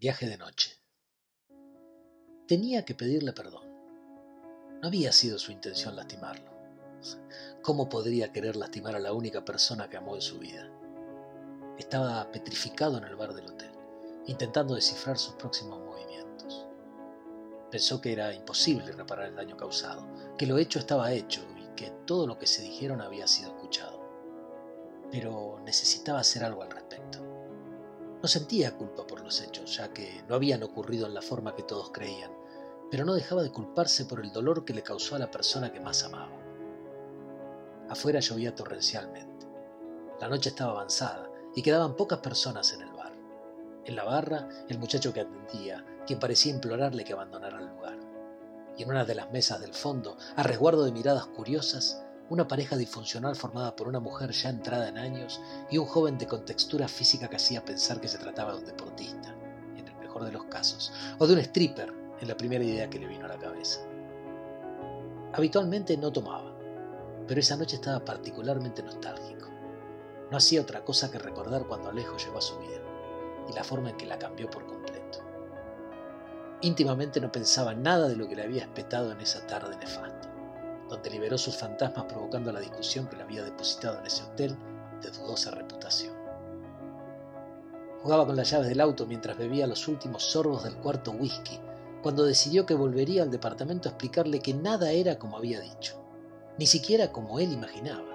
Viaje 0.00 0.26
de 0.30 0.38
noche. 0.38 0.70
Tenía 2.48 2.86
que 2.86 2.94
pedirle 2.94 3.34
perdón. 3.34 3.68
No 4.80 4.88
había 4.88 5.12
sido 5.12 5.38
su 5.38 5.52
intención 5.52 5.94
lastimarlo. 5.94 6.50
¿Cómo 7.60 7.90
podría 7.90 8.32
querer 8.32 8.56
lastimar 8.56 8.96
a 8.96 8.98
la 8.98 9.12
única 9.12 9.44
persona 9.44 9.90
que 9.90 9.98
amó 9.98 10.14
en 10.14 10.22
su 10.22 10.38
vida? 10.38 10.70
Estaba 11.76 12.32
petrificado 12.32 12.96
en 12.96 13.04
el 13.04 13.14
bar 13.14 13.34
del 13.34 13.50
hotel, 13.50 13.72
intentando 14.26 14.74
descifrar 14.74 15.18
sus 15.18 15.34
próximos 15.34 15.78
movimientos. 15.80 16.66
Pensó 17.70 18.00
que 18.00 18.14
era 18.14 18.32
imposible 18.32 18.92
reparar 18.92 19.26
el 19.26 19.36
daño 19.36 19.58
causado, 19.58 20.08
que 20.38 20.46
lo 20.46 20.56
hecho 20.56 20.78
estaba 20.78 21.12
hecho 21.12 21.46
y 21.58 21.76
que 21.76 21.90
todo 22.06 22.26
lo 22.26 22.38
que 22.38 22.46
se 22.46 22.62
dijeron 22.62 23.02
había 23.02 23.26
sido 23.26 23.50
escuchado. 23.50 24.00
Pero 25.12 25.60
necesitaba 25.62 26.20
hacer 26.20 26.42
algo 26.42 26.62
al 26.62 26.70
respecto. 26.70 27.18
No 28.22 28.28
sentía 28.28 28.76
culpa 28.76 29.06
hechos, 29.38 29.76
ya 29.76 29.92
que 29.92 30.24
no 30.28 30.34
habían 30.34 30.64
ocurrido 30.64 31.06
en 31.06 31.14
la 31.14 31.22
forma 31.22 31.54
que 31.54 31.62
todos 31.62 31.90
creían, 31.92 32.32
pero 32.90 33.04
no 33.04 33.14
dejaba 33.14 33.42
de 33.42 33.52
culparse 33.52 34.06
por 34.06 34.20
el 34.20 34.32
dolor 34.32 34.64
que 34.64 34.74
le 34.74 34.82
causó 34.82 35.14
a 35.14 35.20
la 35.20 35.30
persona 35.30 35.70
que 35.70 35.78
más 35.78 36.02
amaba. 36.02 36.36
Afuera 37.88 38.18
llovía 38.18 38.54
torrencialmente. 38.54 39.46
La 40.20 40.28
noche 40.28 40.48
estaba 40.48 40.72
avanzada 40.72 41.30
y 41.54 41.62
quedaban 41.62 41.94
pocas 41.96 42.18
personas 42.18 42.72
en 42.72 42.82
el 42.82 42.92
bar. 42.92 43.12
En 43.84 43.94
la 43.94 44.04
barra, 44.04 44.48
el 44.68 44.78
muchacho 44.78 45.12
que 45.12 45.20
atendía, 45.20 45.84
quien 46.06 46.18
parecía 46.18 46.52
implorarle 46.52 47.04
que 47.04 47.12
abandonara 47.12 47.60
el 47.60 47.66
lugar. 47.68 47.98
Y 48.76 48.82
en 48.82 48.90
una 48.90 49.04
de 49.04 49.14
las 49.14 49.30
mesas 49.30 49.60
del 49.60 49.74
fondo, 49.74 50.16
a 50.36 50.42
resguardo 50.42 50.84
de 50.84 50.92
miradas 50.92 51.26
curiosas, 51.26 52.02
una 52.30 52.46
pareja 52.46 52.76
disfuncional 52.76 53.34
formada 53.34 53.74
por 53.74 53.88
una 53.88 53.98
mujer 53.98 54.30
ya 54.30 54.50
entrada 54.50 54.88
en 54.88 54.98
años 54.98 55.40
y 55.68 55.78
un 55.78 55.86
joven 55.86 56.16
de 56.16 56.28
contextura 56.28 56.86
física 56.86 57.28
que 57.28 57.34
hacía 57.34 57.64
pensar 57.64 58.00
que 58.00 58.06
se 58.06 58.18
trataba 58.18 58.52
de 58.52 58.60
un 58.60 58.66
deportista, 58.66 59.34
en 59.76 59.88
el 59.88 59.96
mejor 59.96 60.24
de 60.24 60.30
los 60.30 60.44
casos, 60.44 60.92
o 61.18 61.26
de 61.26 61.34
un 61.34 61.40
stripper, 61.40 61.92
en 62.20 62.28
la 62.28 62.36
primera 62.36 62.62
idea 62.62 62.88
que 62.88 63.00
le 63.00 63.08
vino 63.08 63.24
a 63.24 63.30
la 63.30 63.38
cabeza. 63.38 63.80
Habitualmente 65.32 65.96
no 65.96 66.12
tomaba, 66.12 66.56
pero 67.26 67.40
esa 67.40 67.56
noche 67.56 67.76
estaba 67.76 68.04
particularmente 68.04 68.80
nostálgico. 68.80 69.48
No 70.30 70.36
hacía 70.36 70.60
otra 70.60 70.84
cosa 70.84 71.10
que 71.10 71.18
recordar 71.18 71.66
cuando 71.66 71.90
Alejo 71.90 72.16
llegó 72.16 72.38
a 72.38 72.42
su 72.42 72.56
vida 72.60 72.80
y 73.48 73.52
la 73.54 73.64
forma 73.64 73.90
en 73.90 73.96
que 73.96 74.06
la 74.06 74.20
cambió 74.20 74.48
por 74.48 74.64
completo. 74.66 75.18
Íntimamente 76.60 77.20
no 77.20 77.32
pensaba 77.32 77.74
nada 77.74 78.06
de 78.06 78.14
lo 78.14 78.28
que 78.28 78.36
le 78.36 78.44
había 78.44 78.62
espetado 78.62 79.10
en 79.10 79.20
esa 79.20 79.44
tarde 79.48 79.76
nefasta 79.78 80.29
donde 80.90 81.08
liberó 81.08 81.38
sus 81.38 81.56
fantasmas 81.56 82.04
provocando 82.06 82.52
la 82.52 82.60
discusión 82.60 83.06
que 83.06 83.16
le 83.16 83.22
había 83.22 83.44
depositado 83.44 84.00
en 84.00 84.06
ese 84.06 84.24
hotel 84.24 84.56
de 85.00 85.10
dudosa 85.10 85.52
reputación. 85.52 86.14
Jugaba 88.02 88.26
con 88.26 88.36
las 88.36 88.50
llaves 88.50 88.68
del 88.68 88.80
auto 88.80 89.06
mientras 89.06 89.38
bebía 89.38 89.66
los 89.66 89.86
últimos 89.86 90.24
sorbos 90.24 90.64
del 90.64 90.76
cuarto 90.76 91.12
whisky, 91.12 91.60
cuando 92.02 92.24
decidió 92.24 92.66
que 92.66 92.74
volvería 92.74 93.22
al 93.22 93.30
departamento 93.30 93.88
a 93.88 93.92
explicarle 93.92 94.40
que 94.40 94.54
nada 94.54 94.90
era 94.90 95.18
como 95.18 95.36
había 95.36 95.60
dicho, 95.60 96.02
ni 96.58 96.66
siquiera 96.66 97.12
como 97.12 97.38
él 97.38 97.52
imaginaba, 97.52 98.08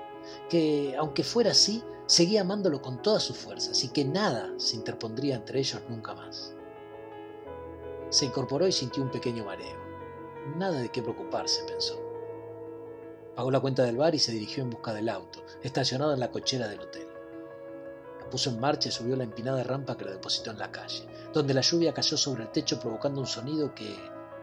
que 0.50 0.96
aunque 0.98 1.24
fuera 1.24 1.52
así, 1.52 1.84
seguía 2.08 2.42
amándolo 2.42 2.82
con 2.82 3.02
todas 3.02 3.24
sus 3.24 3.38
fuerzas 3.38 3.84
y 3.84 3.90
que 3.90 4.06
nada 4.06 4.52
se 4.58 4.76
interpondría 4.76 5.36
entre 5.36 5.60
ellos 5.60 5.82
nunca 5.88 6.14
más. 6.14 6.54
Se 8.10 8.26
incorporó 8.26 8.68
y 8.68 8.72
sintió 8.72 9.02
un 9.02 9.12
pequeño 9.12 9.46
mareo. 9.46 9.78
Nada 10.58 10.80
de 10.80 10.90
qué 10.90 11.02
preocuparse, 11.02 11.64
pensó. 11.64 12.05
Pagó 13.36 13.52
la 13.52 13.60
cuenta 13.60 13.84
del 13.84 13.98
bar 13.98 14.16
y 14.16 14.20
se 14.20 14.32
dirigió 14.32 14.64
en 14.64 14.70
busca 14.70 14.94
del 14.94 15.10
auto, 15.10 15.44
estacionado 15.62 16.14
en 16.14 16.22
la 16.22 16.32
cochera 16.32 16.70
del 16.70 16.80
hotel. 16.80 17.08
Lo 18.22 18.30
puso 18.30 18.50
en 18.50 18.60
marcha 18.60 18.88
y 18.88 18.92
subió 18.94 19.18
la 19.18 19.26
empinada 19.26 19.62
rampa 19.64 19.98
que 19.98 20.06
lo 20.06 20.12
depositó 20.12 20.52
en 20.52 20.60
la 20.60 20.72
calle, 20.72 21.06
donde 21.34 21.54
la 21.54 21.62
lluvia 21.62 21.94
cayó 21.94 22.16
sobre 22.16 22.44
el 22.44 22.52
techo 22.52 22.80
provocando 22.80 23.20
un 23.20 23.28
sonido 23.28 23.76
que 23.76 23.94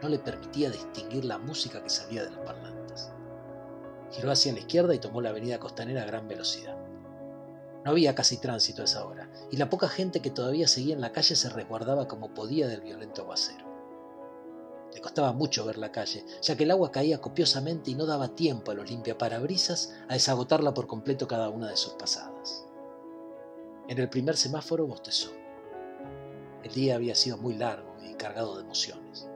no 0.02 0.08
le 0.10 0.18
permitía 0.18 0.70
distinguir 0.70 1.24
la 1.24 1.38
música 1.38 1.82
que 1.82 1.88
salía 1.88 2.24
de 2.24 2.30
los 2.30 2.40
parlantes. 2.40 3.10
Giró 4.10 4.30
hacia 4.30 4.52
la 4.52 4.58
izquierda 4.58 4.94
y 4.94 4.98
tomó 4.98 5.22
la 5.22 5.30
avenida 5.30 5.58
costanera 5.58 6.02
a 6.02 6.06
gran 6.06 6.28
velocidad. 6.28 6.76
No 7.84 7.90
había 7.90 8.14
casi 8.14 8.36
tránsito 8.36 8.82
a 8.82 8.84
esa 8.84 9.06
hora, 9.06 9.30
y 9.50 9.56
la 9.56 9.70
poca 9.70 9.88
gente 9.88 10.20
que 10.20 10.30
todavía 10.30 10.68
seguía 10.68 10.94
en 10.94 11.00
la 11.00 11.12
calle 11.12 11.34
se 11.34 11.48
resguardaba 11.48 12.08
como 12.08 12.34
podía 12.34 12.68
del 12.68 12.82
violento 12.82 13.22
aguacero. 13.22 13.71
Le 14.94 15.00
costaba 15.00 15.32
mucho 15.32 15.64
ver 15.64 15.78
la 15.78 15.92
calle, 15.92 16.24
ya 16.42 16.56
que 16.56 16.64
el 16.64 16.70
agua 16.70 16.92
caía 16.92 17.20
copiosamente 17.20 17.90
y 17.90 17.94
no 17.94 18.06
daba 18.06 18.34
tiempo 18.34 18.70
a 18.70 18.74
los 18.74 18.90
limpiaparabrisas 18.90 19.94
a 20.08 20.14
desagotarla 20.14 20.74
por 20.74 20.86
completo 20.86 21.26
cada 21.26 21.48
una 21.48 21.68
de 21.68 21.76
sus 21.76 21.94
pasadas. 21.94 22.66
En 23.88 23.98
el 23.98 24.08
primer 24.08 24.36
semáforo 24.36 24.86
bostezó. 24.86 25.30
El 26.62 26.72
día 26.72 26.94
había 26.94 27.14
sido 27.14 27.38
muy 27.38 27.54
largo 27.54 27.96
y 28.02 28.14
cargado 28.14 28.56
de 28.56 28.62
emociones. 28.62 29.28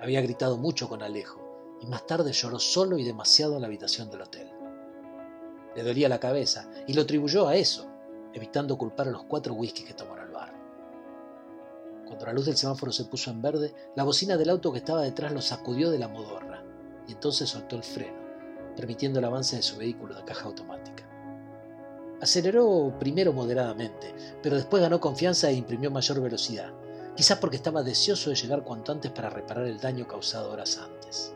Había 0.00 0.22
gritado 0.22 0.56
mucho 0.56 0.88
con 0.88 1.02
Alejo 1.02 1.40
y 1.80 1.86
más 1.86 2.06
tarde 2.06 2.32
lloró 2.32 2.58
solo 2.58 2.98
y 2.98 3.04
demasiado 3.04 3.54
en 3.56 3.62
la 3.62 3.66
habitación 3.66 4.10
del 4.10 4.22
hotel. 4.22 4.50
Le 5.74 5.82
dolía 5.82 6.08
la 6.08 6.20
cabeza 6.20 6.70
y 6.86 6.94
lo 6.94 7.02
atribuyó 7.02 7.48
a 7.48 7.56
eso, 7.56 7.86
evitando 8.32 8.78
culpar 8.78 9.08
a 9.08 9.10
los 9.10 9.24
cuatro 9.24 9.54
whiskies 9.54 9.88
que 9.88 9.94
tomó 9.94 10.14
cuando 12.04 12.26
la 12.26 12.32
luz 12.32 12.46
del 12.46 12.56
semáforo 12.56 12.92
se 12.92 13.04
puso 13.04 13.30
en 13.30 13.42
verde, 13.42 13.74
la 13.96 14.04
bocina 14.04 14.36
del 14.36 14.50
auto 14.50 14.72
que 14.72 14.78
estaba 14.78 15.02
detrás 15.02 15.32
lo 15.32 15.40
sacudió 15.40 15.90
de 15.90 15.98
la 15.98 16.08
modorra 16.08 16.64
y 17.06 17.12
entonces 17.12 17.50
soltó 17.50 17.76
el 17.76 17.82
freno, 17.82 18.18
permitiendo 18.76 19.18
el 19.18 19.24
avance 19.24 19.56
de 19.56 19.62
su 19.62 19.76
vehículo 19.76 20.14
de 20.14 20.24
caja 20.24 20.46
automática. 20.46 21.04
Aceleró 22.20 22.94
primero 22.98 23.32
moderadamente, 23.32 24.14
pero 24.42 24.56
después 24.56 24.82
ganó 24.82 25.00
confianza 25.00 25.50
e 25.50 25.54
imprimió 25.54 25.90
mayor 25.90 26.20
velocidad, 26.20 26.72
quizás 27.16 27.38
porque 27.38 27.56
estaba 27.56 27.82
deseoso 27.82 28.30
de 28.30 28.36
llegar 28.36 28.64
cuanto 28.64 28.92
antes 28.92 29.10
para 29.10 29.30
reparar 29.30 29.66
el 29.66 29.80
daño 29.80 30.06
causado 30.06 30.52
horas 30.52 30.78
antes. 30.78 31.34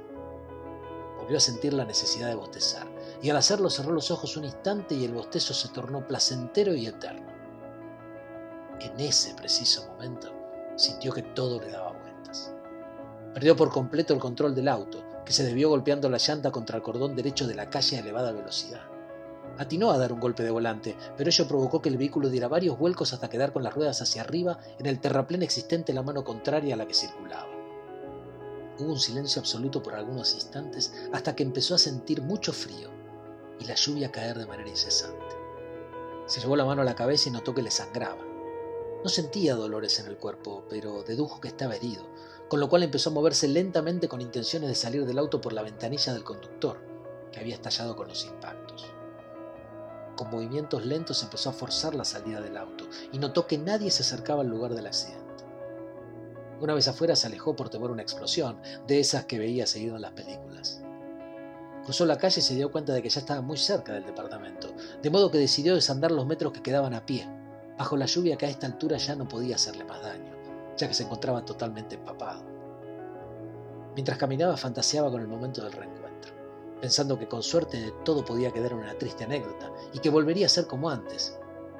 Volvió 1.19 1.37
a 1.37 1.41
sentir 1.41 1.75
la 1.75 1.84
necesidad 1.84 2.28
de 2.28 2.37
bostezar, 2.37 2.87
y 3.21 3.28
al 3.28 3.37
hacerlo 3.37 3.69
cerró 3.69 3.93
los 3.93 4.11
ojos 4.11 4.37
un 4.37 4.45
instante 4.45 4.95
y 4.95 5.05
el 5.05 5.12
bostezo 5.12 5.53
se 5.53 5.69
tornó 5.69 6.07
placentero 6.07 6.75
y 6.75 6.87
eterno. 6.87 7.28
En 8.81 8.99
ese 9.01 9.34
preciso 9.34 9.87
momento, 9.89 10.33
sintió 10.78 11.12
que 11.12 11.22
todo 11.22 11.61
le 11.61 11.71
daba 11.71 11.93
vueltas. 11.93 12.55
Perdió 13.34 13.56
por 13.56 13.71
completo 13.71 14.15
el 14.15 14.21
control 14.21 14.55
del 14.55 14.69
auto, 14.69 15.05
que 15.27 15.33
se 15.33 15.44
desvió 15.44 15.69
golpeando 15.69 16.09
la 16.09 16.19
llanta 16.19 16.50
contra 16.50 16.77
el 16.77 16.83
cordón 16.83 17.15
derecho 17.15 17.47
de 17.47 17.55
la 17.55 17.69
calle 17.69 17.97
a 17.97 18.00
elevada 18.00 18.33
velocidad. 18.33 18.81
Atinó 19.59 19.91
a 19.91 19.99
dar 19.99 20.12
un 20.12 20.21
golpe 20.21 20.44
de 20.44 20.50
volante, 20.50 20.97
pero 21.16 21.28
ello 21.28 21.49
provocó 21.49 21.83
que 21.83 21.89
el 21.89 21.99
vehículo 21.99 22.31
diera 22.31 22.49
varios 22.49 22.78
vuelcos 22.78 23.12
hasta 23.12 23.28
quedar 23.28 23.53
con 23.53 23.65
las 23.65 23.75
ruedas 23.75 24.00
hacia 24.00 24.22
arriba 24.22 24.59
en 24.78 24.87
el 24.87 25.00
terraplén 25.00 25.43
existente 25.43 25.93
en 25.93 25.97
la 25.97 26.03
mano 26.03 26.22
contraria 26.22 26.75
a 26.75 26.78
la 26.78 26.87
que 26.87 26.95
circulaba. 26.95 27.49
Hubo 28.78 28.93
un 28.93 29.00
silencio 29.00 29.41
absoluto 29.41 29.83
por 29.83 29.95
algunos 29.95 30.33
instantes 30.34 30.95
hasta 31.12 31.34
que 31.34 31.43
empezó 31.43 31.75
a 31.75 31.78
sentir 31.78 32.22
mucho 32.22 32.53
frío 32.53 32.91
y 33.59 33.65
la 33.65 33.75
lluvia 33.75 34.12
caer 34.12 34.39
de 34.39 34.47
manera 34.47 34.71
incesante. 34.71 35.34
Se 36.27 36.41
llevó 36.41 36.55
la 36.55 36.65
mano 36.65 36.83
a 36.83 36.84
la 36.84 36.95
cabeza 36.95 37.28
y 37.28 37.33
notó 37.33 37.53
que 37.53 37.62
le 37.62 37.72
sangraba. 37.72 38.28
No 39.04 39.09
sentía 39.09 39.54
dolores 39.54 40.00
en 40.00 40.06
el 40.06 40.16
cuerpo, 40.16 40.64
pero 40.69 41.04
dedujo 41.04 41.41
que 41.41 41.48
estaba 41.48 41.76
herido, 41.76 42.03
con 42.48 42.59
lo 42.59 42.69
cual 42.69 42.82
empezó 42.82 43.10
a 43.10 43.12
moverse 43.12 43.47
lentamente 43.47 44.09
con 44.09 44.20
intenciones 44.20 44.69
de 44.69 44.75
salir 44.75 45.06
del 45.06 45.19
auto 45.19 45.41
por 45.41 45.53
la 45.53 45.62
ventanilla 45.62 46.12
del 46.12 46.25
conductor, 46.25 46.81
que 47.31 47.38
había 47.38 47.54
estallado 47.54 47.94
con 47.94 48.09
los 48.09 48.25
impactos. 48.25 48.86
Con 50.16 50.31
movimientos 50.31 50.84
lentos 50.84 51.22
empezó 51.22 51.50
a 51.50 51.53
forzar 51.53 51.94
la 51.94 52.04
salida 52.04 52.41
del 52.41 52.56
auto 52.56 52.88
y 53.12 53.19
notó 53.20 53.47
que 53.47 53.56
nadie 53.56 53.92
se 53.92 54.03
acercaba 54.03 54.42
al 54.42 54.48
lugar 54.48 54.75
del 54.75 54.88
accidente. 54.88 55.44
Una 56.60 56.75
vez 56.75 56.88
afuera 56.88 57.15
se 57.15 57.28
alejó 57.28 57.54
por 57.54 57.69
temor 57.69 57.91
a 57.91 57.92
una 57.92 58.03
explosión, 58.03 58.60
de 58.88 58.98
esas 58.98 59.26
que 59.26 59.38
veía 59.38 59.69
seguido 59.69 59.94
en 59.94 60.03
las 60.03 60.12
películas. 60.12 60.82
Cruzó 61.84 62.04
la 62.04 62.19
calle 62.19 62.41
y 62.41 62.42
se 62.42 62.56
dio 62.56 62.72
cuenta 62.72 62.92
de 62.92 63.00
que 63.00 63.10
ya 63.10 63.20
estaba 63.20 63.42
muy 63.42 63.59
cerca 63.59 63.92
del 63.92 64.04
departamento, 64.04 64.75
de 65.00 65.10
modo 65.10 65.30
que 65.30 65.38
decidió 65.38 65.76
desandar 65.76 66.10
los 66.10 66.26
metros 66.26 66.53
que 66.53 66.62
quedaban 66.62 66.94
a 66.94 67.06
pie, 67.06 67.28
bajo 67.78 67.97
la 67.97 68.06
lluvia 68.06 68.37
que 68.37 68.47
a 68.47 68.49
esta 68.49 68.66
altura 68.66 68.97
ya 68.97 69.15
no 69.15 69.28
podía 69.28 69.55
hacerle 69.55 69.84
más 69.84 70.03
daño, 70.03 70.33
ya 70.77 70.89
que 70.89 70.94
se 70.94 71.05
encontraba 71.05 71.45
totalmente 71.45 71.95
empapado. 71.95 72.42
Mientras 73.95 74.19
caminaba 74.19 74.57
fantaseaba 74.57 75.10
con 75.10 75.21
el 75.21 75.28
momento 75.28 75.63
del 75.63 75.72
reencuentro, 75.72 76.33
pensando 76.80 77.16
que 77.19 77.28
con 77.28 77.42
suerte 77.42 77.95
todo 78.04 78.25
podía 78.25 78.53
quedar 78.53 78.75
una 78.75 78.98
triste 78.98 79.25
anécdota 79.25 79.71
y 79.92 80.01
que 80.01 80.10
volvería 80.10 80.47
a 80.47 80.51
ser 80.51 80.66
como 80.66 80.91
antes, 80.91 81.39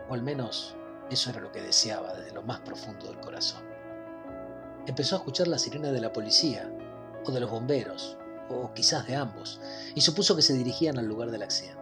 o 0.09 0.15
al 0.15 0.23
menos 0.23 0.77
eso 1.11 1.31
era 1.31 1.41
lo 1.41 1.51
que 1.51 1.63
deseaba 1.63 2.15
desde 2.15 2.33
lo 2.33 2.43
más 2.43 2.61
profundo 2.61 3.07
del 3.07 3.21
corazón. 3.21 3.63
Empezó 4.87 5.17
a 5.17 5.19
escuchar 5.19 5.49
la 5.49 5.59
sirena 5.59 5.91
de 5.91 6.01
la 6.01 6.13
policía, 6.13 6.73
o 7.27 7.33
de 7.33 7.41
los 7.41 7.51
bomberos, 7.51 8.17
o 8.49 8.73
quizás 8.73 9.07
de 9.07 9.17
ambos, 9.17 9.61
y 9.95 10.01
supuso 10.01 10.37
que 10.37 10.43
se 10.43 10.55
dirigían 10.55 10.99
al 10.99 11.07
lugar 11.07 11.31
del 11.31 11.43
accidente 11.43 11.78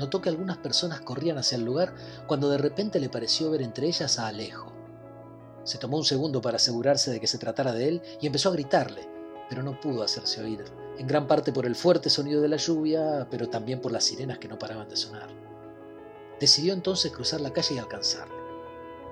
notó 0.00 0.22
que 0.22 0.30
algunas 0.30 0.56
personas 0.56 1.02
corrían 1.02 1.36
hacia 1.36 1.56
el 1.56 1.64
lugar 1.64 1.94
cuando 2.26 2.48
de 2.48 2.56
repente 2.56 2.98
le 2.98 3.10
pareció 3.10 3.50
ver 3.50 3.60
entre 3.60 3.86
ellas 3.86 4.18
a 4.18 4.28
Alejo. 4.28 4.72
Se 5.62 5.76
tomó 5.76 5.98
un 5.98 6.04
segundo 6.04 6.40
para 6.40 6.56
asegurarse 6.56 7.10
de 7.10 7.20
que 7.20 7.26
se 7.26 7.36
tratara 7.36 7.72
de 7.72 7.86
él 7.86 8.02
y 8.18 8.26
empezó 8.26 8.48
a 8.48 8.52
gritarle, 8.52 9.06
pero 9.50 9.62
no 9.62 9.78
pudo 9.78 10.02
hacerse 10.02 10.42
oír, 10.42 10.64
en 10.96 11.06
gran 11.06 11.26
parte 11.26 11.52
por 11.52 11.66
el 11.66 11.76
fuerte 11.76 12.08
sonido 12.08 12.40
de 12.40 12.48
la 12.48 12.56
lluvia, 12.56 13.28
pero 13.30 13.50
también 13.50 13.82
por 13.82 13.92
las 13.92 14.04
sirenas 14.04 14.38
que 14.38 14.48
no 14.48 14.58
paraban 14.58 14.88
de 14.88 14.96
sonar. 14.96 15.28
Decidió 16.40 16.72
entonces 16.72 17.12
cruzar 17.12 17.42
la 17.42 17.52
calle 17.52 17.74
y 17.74 17.78
alcanzarlo. 17.78 18.40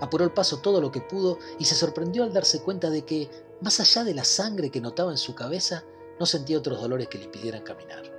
Apuró 0.00 0.24
el 0.24 0.32
paso 0.32 0.60
todo 0.60 0.80
lo 0.80 0.90
que 0.90 1.02
pudo 1.02 1.38
y 1.58 1.66
se 1.66 1.74
sorprendió 1.74 2.24
al 2.24 2.32
darse 2.32 2.62
cuenta 2.62 2.88
de 2.88 3.04
que, 3.04 3.28
más 3.60 3.78
allá 3.78 4.04
de 4.04 4.14
la 4.14 4.24
sangre 4.24 4.70
que 4.70 4.80
notaba 4.80 5.10
en 5.10 5.18
su 5.18 5.34
cabeza, 5.34 5.84
no 6.18 6.24
sentía 6.24 6.56
otros 6.56 6.80
dolores 6.80 7.08
que 7.08 7.18
le 7.18 7.24
impidieran 7.24 7.62
caminar. 7.62 8.17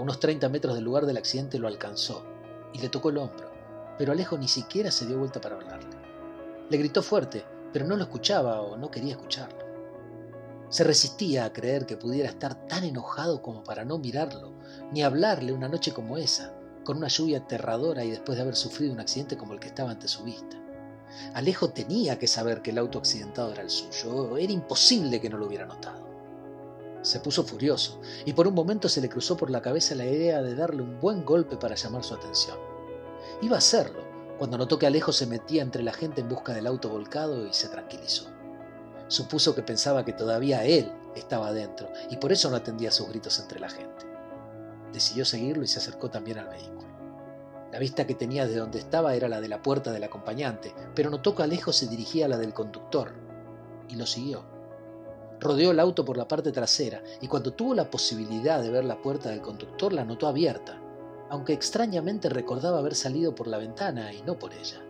A 0.00 0.02
unos 0.02 0.18
30 0.18 0.48
metros 0.48 0.74
del 0.74 0.84
lugar 0.84 1.04
del 1.04 1.18
accidente 1.18 1.58
lo 1.58 1.68
alcanzó 1.68 2.24
y 2.72 2.78
le 2.78 2.88
tocó 2.88 3.10
el 3.10 3.18
hombro, 3.18 3.52
pero 3.98 4.12
Alejo 4.12 4.38
ni 4.38 4.48
siquiera 4.48 4.90
se 4.90 5.04
dio 5.04 5.18
vuelta 5.18 5.42
para 5.42 5.56
hablarle. 5.56 5.94
Le 6.70 6.78
gritó 6.78 7.02
fuerte, 7.02 7.44
pero 7.70 7.86
no 7.86 7.96
lo 7.96 8.04
escuchaba 8.04 8.62
o 8.62 8.78
no 8.78 8.90
quería 8.90 9.12
escucharlo. 9.12 9.58
Se 10.70 10.84
resistía 10.84 11.44
a 11.44 11.52
creer 11.52 11.84
que 11.84 11.98
pudiera 11.98 12.30
estar 12.30 12.66
tan 12.66 12.84
enojado 12.84 13.42
como 13.42 13.62
para 13.62 13.84
no 13.84 13.98
mirarlo, 13.98 14.54
ni 14.90 15.02
hablarle 15.02 15.52
una 15.52 15.68
noche 15.68 15.92
como 15.92 16.16
esa, 16.16 16.54
con 16.82 16.96
una 16.96 17.08
lluvia 17.08 17.40
aterradora 17.40 18.02
y 18.02 18.10
después 18.10 18.36
de 18.36 18.42
haber 18.42 18.56
sufrido 18.56 18.94
un 18.94 19.00
accidente 19.00 19.36
como 19.36 19.52
el 19.52 19.60
que 19.60 19.68
estaba 19.68 19.90
ante 19.90 20.08
su 20.08 20.24
vista. 20.24 20.56
Alejo 21.34 21.68
tenía 21.68 22.18
que 22.18 22.26
saber 22.26 22.62
que 22.62 22.70
el 22.70 22.78
auto 22.78 23.00
accidentado 23.00 23.52
era 23.52 23.60
el 23.60 23.68
suyo, 23.68 24.38
era 24.38 24.50
imposible 24.50 25.20
que 25.20 25.28
no 25.28 25.36
lo 25.36 25.46
hubiera 25.46 25.66
notado. 25.66 26.09
Se 27.02 27.20
puso 27.20 27.44
furioso 27.44 28.00
y 28.24 28.32
por 28.34 28.46
un 28.46 28.54
momento 28.54 28.88
se 28.88 29.00
le 29.00 29.08
cruzó 29.08 29.36
por 29.36 29.50
la 29.50 29.62
cabeza 29.62 29.94
la 29.94 30.04
idea 30.04 30.42
de 30.42 30.54
darle 30.54 30.82
un 30.82 31.00
buen 31.00 31.24
golpe 31.24 31.56
para 31.56 31.74
llamar 31.74 32.04
su 32.04 32.14
atención. 32.14 32.58
Iba 33.40 33.56
a 33.56 33.58
hacerlo 33.58 34.02
cuando 34.38 34.58
notó 34.58 34.78
que 34.78 34.86
Alejo 34.86 35.12
se 35.12 35.26
metía 35.26 35.62
entre 35.62 35.82
la 35.82 35.92
gente 35.92 36.20
en 36.20 36.28
busca 36.28 36.52
del 36.52 36.66
auto 36.66 36.88
volcado 36.88 37.46
y 37.46 37.52
se 37.52 37.68
tranquilizó. 37.68 38.26
Supuso 39.08 39.54
que 39.54 39.62
pensaba 39.62 40.04
que 40.04 40.12
todavía 40.12 40.64
él 40.64 40.92
estaba 41.16 41.48
adentro 41.48 41.88
y 42.10 42.16
por 42.16 42.32
eso 42.32 42.50
no 42.50 42.56
atendía 42.56 42.90
sus 42.90 43.08
gritos 43.08 43.38
entre 43.40 43.60
la 43.60 43.70
gente. 43.70 44.06
Decidió 44.92 45.24
seguirlo 45.24 45.64
y 45.64 45.68
se 45.68 45.78
acercó 45.78 46.10
también 46.10 46.38
al 46.38 46.48
vehículo. 46.48 46.88
La 47.72 47.78
vista 47.78 48.06
que 48.06 48.14
tenía 48.14 48.46
de 48.46 48.56
donde 48.56 48.78
estaba 48.78 49.14
era 49.14 49.28
la 49.28 49.40
de 49.40 49.48
la 49.48 49.62
puerta 49.62 49.92
del 49.92 50.04
acompañante, 50.04 50.74
pero 50.94 51.10
notó 51.10 51.34
que 51.34 51.44
Alejo 51.44 51.72
se 51.72 51.86
dirigía 51.86 52.26
a 52.26 52.28
la 52.28 52.36
del 52.36 52.52
conductor 52.52 53.14
y 53.88 53.96
lo 53.96 54.06
siguió. 54.06 54.59
Rodeó 55.40 55.70
el 55.70 55.80
auto 55.80 56.04
por 56.04 56.18
la 56.18 56.28
parte 56.28 56.52
trasera 56.52 57.02
y 57.22 57.26
cuando 57.26 57.54
tuvo 57.54 57.74
la 57.74 57.90
posibilidad 57.90 58.62
de 58.62 58.70
ver 58.70 58.84
la 58.84 59.00
puerta 59.00 59.30
del 59.30 59.40
conductor 59.40 59.90
la 59.90 60.04
notó 60.04 60.28
abierta, 60.28 60.78
aunque 61.30 61.54
extrañamente 61.54 62.28
recordaba 62.28 62.78
haber 62.78 62.94
salido 62.94 63.34
por 63.34 63.46
la 63.46 63.56
ventana 63.56 64.12
y 64.12 64.20
no 64.20 64.38
por 64.38 64.52
ella. 64.52 64.84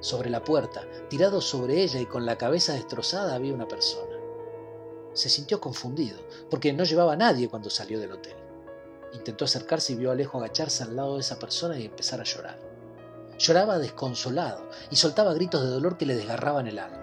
Sobre 0.00 0.30
la 0.30 0.42
puerta, 0.42 0.82
tirado 1.08 1.40
sobre 1.40 1.82
ella 1.82 2.00
y 2.00 2.06
con 2.06 2.26
la 2.26 2.36
cabeza 2.38 2.72
destrozada, 2.72 3.34
había 3.34 3.54
una 3.54 3.68
persona. 3.68 4.16
Se 5.12 5.28
sintió 5.28 5.60
confundido, 5.60 6.18
porque 6.50 6.72
no 6.72 6.82
llevaba 6.82 7.12
a 7.12 7.16
nadie 7.16 7.48
cuando 7.48 7.70
salió 7.70 8.00
del 8.00 8.12
hotel. 8.12 8.36
Intentó 9.12 9.44
acercarse 9.44 9.92
y 9.92 9.96
vio 9.96 10.10
a 10.10 10.12
Alejo 10.14 10.38
agacharse 10.38 10.82
al 10.82 10.96
lado 10.96 11.14
de 11.14 11.20
esa 11.20 11.38
persona 11.38 11.78
y 11.78 11.84
empezar 11.84 12.20
a 12.20 12.24
llorar. 12.24 12.58
Lloraba 13.38 13.78
desconsolado 13.78 14.70
y 14.90 14.96
soltaba 14.96 15.34
gritos 15.34 15.62
de 15.62 15.68
dolor 15.68 15.98
que 15.98 16.06
le 16.06 16.16
desgarraban 16.16 16.66
el 16.66 16.78
alma. 16.78 16.99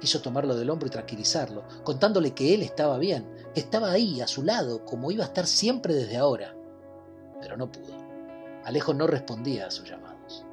Quiso 0.00 0.20
tomarlo 0.20 0.54
del 0.54 0.68
hombro 0.68 0.88
y 0.88 0.90
tranquilizarlo, 0.90 1.64
contándole 1.82 2.34
que 2.34 2.54
él 2.54 2.62
estaba 2.62 2.98
bien, 2.98 3.26
que 3.54 3.60
estaba 3.60 3.90
ahí, 3.90 4.20
a 4.20 4.26
su 4.26 4.42
lado, 4.42 4.84
como 4.84 5.10
iba 5.10 5.24
a 5.24 5.28
estar 5.28 5.46
siempre 5.46 5.94
desde 5.94 6.18
ahora. 6.18 6.54
Pero 7.40 7.56
no 7.56 7.70
pudo. 7.72 7.94
Alejo 8.64 8.92
no 8.92 9.06
respondía 9.06 9.66
a 9.66 9.70
sus 9.70 9.88
llamados. 9.88 10.44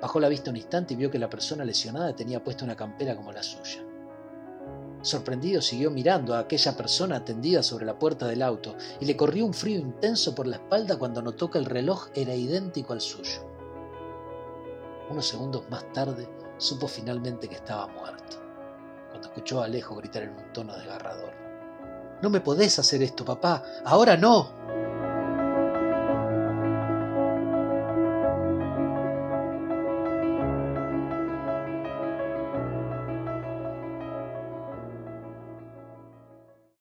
Bajó 0.00 0.20
la 0.20 0.28
vista 0.28 0.50
un 0.50 0.56
instante 0.56 0.94
y 0.94 0.96
vio 0.96 1.10
que 1.10 1.18
la 1.18 1.30
persona 1.30 1.64
lesionada 1.64 2.14
tenía 2.14 2.42
puesta 2.42 2.64
una 2.64 2.76
campera 2.76 3.16
como 3.16 3.32
la 3.32 3.42
suya. 3.42 3.84
Sorprendido 5.00 5.60
siguió 5.60 5.90
mirando 5.90 6.34
a 6.34 6.40
aquella 6.40 6.76
persona 6.76 7.24
tendida 7.24 7.64
sobre 7.64 7.86
la 7.86 7.98
puerta 7.98 8.28
del 8.28 8.42
auto 8.42 8.76
y 9.00 9.06
le 9.06 9.16
corrió 9.16 9.44
un 9.44 9.54
frío 9.54 9.80
intenso 9.80 10.34
por 10.34 10.46
la 10.46 10.56
espalda 10.56 10.98
cuando 10.98 11.22
notó 11.22 11.50
que 11.50 11.58
el 11.58 11.64
reloj 11.64 12.08
era 12.14 12.34
idéntico 12.34 12.92
al 12.92 13.00
suyo. 13.00 13.44
Unos 15.10 15.26
segundos 15.26 15.68
más 15.68 15.92
tarde 15.92 16.28
supo 16.58 16.86
finalmente 16.86 17.48
que 17.48 17.56
estaba 17.56 17.88
muerto 17.88 18.41
escuchó 19.28 19.60
a 19.60 19.64
Alejo 19.64 19.96
gritar 19.96 20.22
en 20.22 20.30
un 20.30 20.52
tono 20.52 20.76
desgarrador. 20.76 21.32
No 22.22 22.30
me 22.30 22.40
podés 22.40 22.78
hacer 22.78 23.02
esto, 23.02 23.24
papá. 23.24 23.62
Ahora 23.84 24.16
no. 24.16 24.61